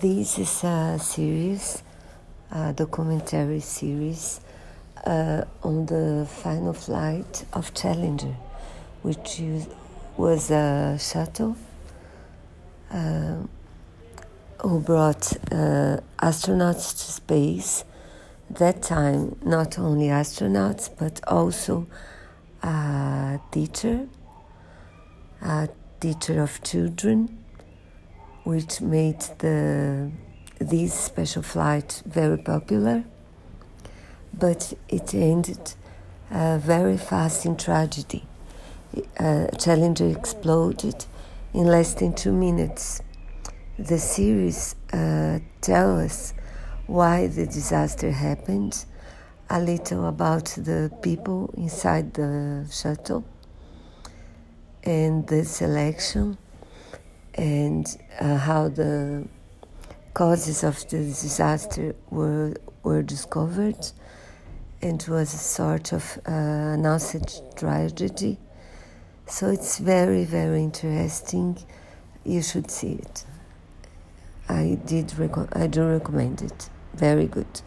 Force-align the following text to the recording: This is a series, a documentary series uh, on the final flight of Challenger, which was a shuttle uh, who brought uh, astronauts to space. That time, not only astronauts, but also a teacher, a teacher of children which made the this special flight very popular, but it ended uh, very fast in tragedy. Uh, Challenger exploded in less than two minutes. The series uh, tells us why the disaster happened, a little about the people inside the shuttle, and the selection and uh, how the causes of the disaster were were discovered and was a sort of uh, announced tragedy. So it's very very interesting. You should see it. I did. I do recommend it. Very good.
This 0.00 0.38
is 0.38 0.62
a 0.62 0.96
series, 1.00 1.82
a 2.52 2.72
documentary 2.72 3.58
series 3.58 4.38
uh, 5.04 5.42
on 5.64 5.86
the 5.86 6.24
final 6.30 6.72
flight 6.72 7.44
of 7.52 7.74
Challenger, 7.74 8.36
which 9.02 9.42
was 10.16 10.52
a 10.52 10.96
shuttle 11.00 11.56
uh, 12.92 13.38
who 14.60 14.80
brought 14.80 15.32
uh, 15.50 15.98
astronauts 16.18 16.92
to 16.92 17.12
space. 17.12 17.82
That 18.50 18.82
time, 18.82 19.36
not 19.42 19.80
only 19.80 20.08
astronauts, 20.08 20.90
but 20.96 21.20
also 21.26 21.88
a 22.62 23.40
teacher, 23.50 24.06
a 25.42 25.68
teacher 25.98 26.40
of 26.40 26.62
children 26.62 27.47
which 28.48 28.80
made 28.80 29.20
the 29.40 30.10
this 30.58 30.94
special 30.94 31.42
flight 31.42 32.02
very 32.06 32.38
popular, 32.38 33.04
but 34.32 34.72
it 34.88 35.14
ended 35.14 35.74
uh, 36.30 36.56
very 36.56 36.96
fast 36.96 37.44
in 37.44 37.54
tragedy. 37.56 38.24
Uh, 39.20 39.48
Challenger 39.58 40.08
exploded 40.08 41.04
in 41.52 41.66
less 41.66 41.92
than 41.92 42.14
two 42.14 42.32
minutes. 42.32 43.02
The 43.78 43.98
series 43.98 44.74
uh, 44.94 45.40
tells 45.60 46.00
us 46.06 46.34
why 46.86 47.26
the 47.26 47.44
disaster 47.44 48.10
happened, 48.10 48.86
a 49.50 49.60
little 49.60 50.06
about 50.06 50.46
the 50.56 50.90
people 51.02 51.52
inside 51.54 52.14
the 52.14 52.66
shuttle, 52.70 53.24
and 54.84 55.26
the 55.26 55.44
selection 55.44 56.38
and 57.38 57.96
uh, 58.20 58.36
how 58.36 58.68
the 58.68 59.26
causes 60.12 60.64
of 60.64 60.76
the 60.90 60.98
disaster 60.98 61.94
were 62.10 62.54
were 62.82 63.02
discovered 63.02 63.78
and 64.82 65.04
was 65.08 65.32
a 65.32 65.38
sort 65.38 65.92
of 65.92 66.18
uh, 66.26 66.32
announced 66.32 67.42
tragedy. 67.56 68.36
So 69.26 69.48
it's 69.50 69.78
very 69.78 70.24
very 70.24 70.62
interesting. 70.62 71.56
You 72.24 72.42
should 72.42 72.70
see 72.70 72.94
it. 72.94 73.24
I 74.48 74.78
did. 74.84 75.14
I 75.52 75.66
do 75.68 75.86
recommend 75.86 76.42
it. 76.42 76.68
Very 76.94 77.26
good. 77.26 77.62